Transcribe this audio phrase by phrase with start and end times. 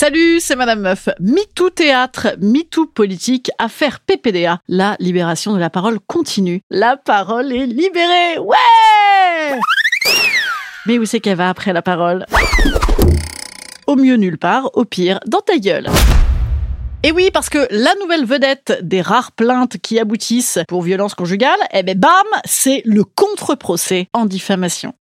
[0.00, 1.08] Salut, c'est Madame Meuf.
[1.18, 4.60] MeToo théâtre, MeToo politique, affaire PPDA.
[4.68, 6.60] La libération de la parole continue.
[6.70, 8.38] La parole est libérée.
[8.38, 9.58] Ouais
[10.86, 12.26] Mais où c'est qu'elle va après la parole
[13.88, 15.88] Au mieux nulle part, au pire dans ta gueule.
[17.02, 21.58] Et oui, parce que la nouvelle vedette des rares plaintes qui aboutissent pour violence conjugale,
[21.72, 22.10] eh ben bam,
[22.44, 24.94] c'est le contre-procès en diffamation.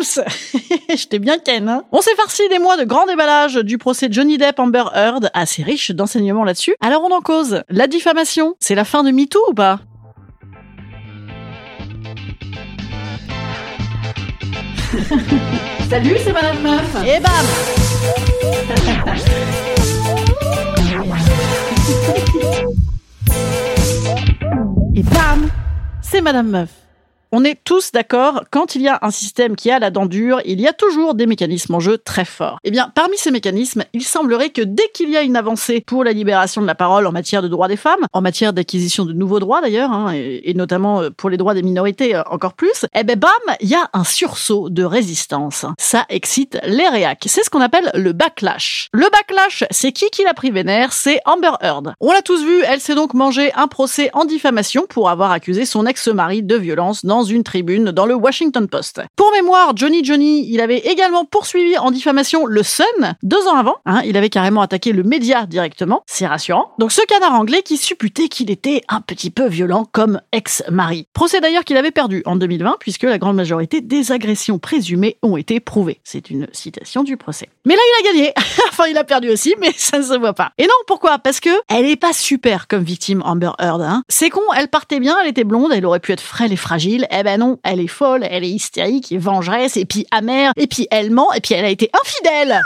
[0.94, 4.38] J'étais bien Ken, hein On s'est farci des mois de grands déballages du procès Johnny
[4.38, 6.74] Depp Amber Heard, assez riche d'enseignements là-dessus.
[6.80, 7.62] Alors on en cause.
[7.68, 9.80] La diffamation, c'est la fin de MeToo ou pas?
[15.90, 17.32] Salut, c'est Madame Meuf Et bam
[24.94, 25.48] Et bam
[26.02, 26.70] C'est Madame Meuf.
[27.32, 30.40] On est tous d'accord, quand il y a un système qui a la dent dure,
[30.44, 32.60] il y a toujours des mécanismes en jeu très forts.
[32.62, 36.04] Eh bien, parmi ces mécanismes, il semblerait que dès qu'il y a une avancée pour
[36.04, 39.12] la libération de la parole en matière de droits des femmes, en matière d'acquisition de
[39.12, 42.86] nouveaux droits d'ailleurs, hein, et, notamment euh, pour les droits des minorités euh, encore plus,
[42.94, 45.66] eh ben bam, il y a un sursaut de résistance.
[45.80, 47.24] Ça excite les réacs.
[47.26, 48.88] C'est ce qu'on appelle le backlash.
[48.92, 50.92] Le backlash, c'est qui qui l'a pris vénère?
[50.92, 51.94] C'est Amber Heard.
[51.98, 55.66] On l'a tous vu, elle s'est donc mangé un procès en diffamation pour avoir accusé
[55.66, 59.00] son ex-mari de violence une tribune dans le Washington Post.
[59.16, 63.76] Pour mémoire, Johnny Johnny, il avait également poursuivi en diffamation le Sun deux ans avant.
[63.86, 66.02] Hein, il avait carrément attaqué le média directement.
[66.06, 66.72] C'est rassurant.
[66.78, 71.06] Donc ce canard anglais qui supputait qu'il était un petit peu violent comme ex-mari.
[71.12, 75.36] Procès d'ailleurs qu'il avait perdu en 2020 puisque la grande majorité des agressions présumées ont
[75.36, 76.00] été prouvées.
[76.04, 77.48] C'est une citation du procès.
[77.64, 78.32] Mais là, il a gagné.
[78.68, 80.52] enfin, il a perdu aussi, mais ça ne se voit pas.
[80.58, 81.18] Et non, pourquoi?
[81.18, 83.82] Parce que elle est pas super comme victime Amber Heard.
[83.82, 84.02] Hein.
[84.08, 87.05] C'est con, elle partait bien, elle était blonde, elle aurait pu être frêle et fragile.
[87.10, 90.86] Eh ben non, elle est folle, elle est hystérique, vengeresse, et puis amère, et puis
[90.90, 92.60] elle ment, et puis elle a été infidèle.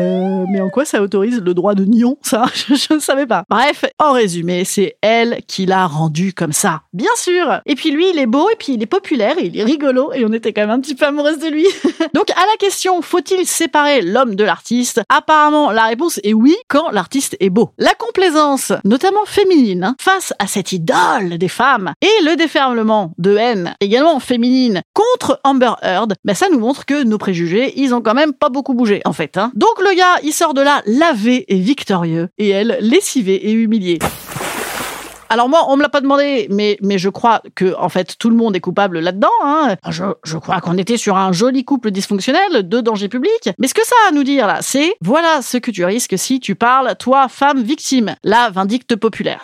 [0.00, 2.44] Euh, mais en quoi ça autorise le droit de nion, ça?
[2.68, 3.44] Je ne savais pas.
[3.48, 6.82] Bref, en résumé, c'est elle qui l'a rendu comme ça.
[6.92, 9.58] Bien sûr Et puis lui, il est beau, et puis il est populaire, et il
[9.58, 11.66] est rigolo, et on était quand même un petit peu amoureuse de lui.
[12.14, 15.02] Donc à la question, faut-il séparer l'homme de l'artiste?
[15.08, 17.70] Apparemment, la réponse est oui, quand l'artiste est beau.
[17.78, 23.36] La complaisance, notamment féminine, hein, face à cette idole des femmes, et le déferlement de
[23.36, 28.00] haine, également féminine, contre Amber Heard, ben ça nous montre que nos préjugés, ils ont
[28.00, 29.36] quand même pas beaucoup bougé, en fait.
[29.36, 29.52] Hein.
[29.94, 33.98] Gars, il sort de là lavé et victorieux, et elle, lessivée et humiliée.
[35.32, 38.30] Alors moi, on me l'a pas demandé, mais mais je crois que en fait tout
[38.30, 39.28] le monde est coupable là-dedans.
[39.44, 39.76] Hein.
[39.88, 43.50] Je, je crois qu'on était sur un joli couple dysfonctionnel de danger public.
[43.58, 46.18] Mais ce que ça a à nous dire là, c'est voilà ce que tu risques
[46.18, 49.40] si tu parles, toi, femme victime, la vindicte populaire.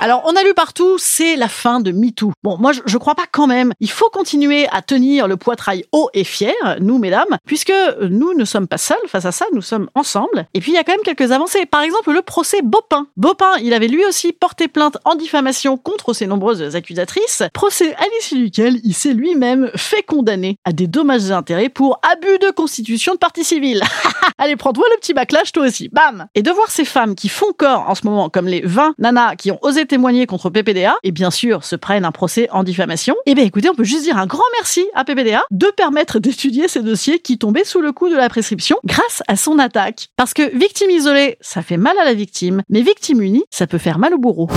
[0.00, 2.32] Alors, on a lu partout, c'est la fin de MeToo.
[2.42, 3.72] Bon, moi, je, crois pas quand même.
[3.80, 8.44] Il faut continuer à tenir le poitrail haut et fier, nous, mesdames, puisque nous ne
[8.44, 10.46] sommes pas seuls face à ça, nous sommes ensemble.
[10.52, 11.64] Et puis, il y a quand même quelques avancées.
[11.64, 13.06] Par exemple, le procès Bopin.
[13.16, 18.04] Bopin, il avait lui aussi porté plainte en diffamation contre ses nombreuses accusatrices, procès à
[18.14, 22.50] l'issue duquel il s'est lui-même fait condamner à des dommages et intérêts pour abus de
[22.50, 23.82] constitution de partie civile.
[24.38, 25.88] Allez, prends-toi le petit backlash, toi aussi.
[25.88, 28.94] Bam Et de voir ces femmes qui font corps en ce moment, comme les 20
[28.98, 32.62] nanas qui ont osé témoigner contre PPDA, et bien sûr se prennent un procès en
[32.62, 36.18] diffamation, eh bien écoutez, on peut juste dire un grand merci à PPDA de permettre
[36.18, 40.08] d'étudier ces dossiers qui tombaient sous le coup de la prescription grâce à son attaque.
[40.16, 43.78] Parce que victime isolée, ça fait mal à la victime, mais victime unie, ça peut
[43.78, 44.48] faire mal au bourreau.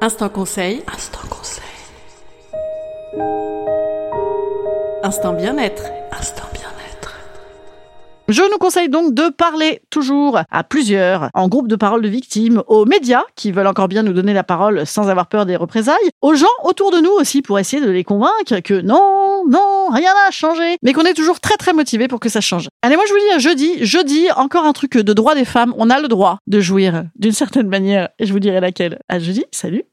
[0.00, 0.82] Instant conseil.
[0.94, 1.64] Instant conseil.
[5.02, 5.82] Instant bien-être.
[5.82, 5.95] Instant bien-être.
[8.28, 12.60] Je nous conseille donc de parler toujours à plusieurs, en groupe de parole de victimes,
[12.66, 15.94] aux médias qui veulent encore bien nous donner la parole sans avoir peur des représailles,
[16.22, 20.10] aux gens autour de nous aussi pour essayer de les convaincre que non, non, rien
[20.12, 22.68] n'a changé, mais qu'on est toujours très très motivé pour que ça change.
[22.82, 25.72] Allez, moi je vous dis à jeudi, jeudi, encore un truc de droit des femmes,
[25.76, 28.98] on a le droit de jouir d'une certaine manière, et je vous dirai laquelle.
[29.08, 29.84] À jeudi, salut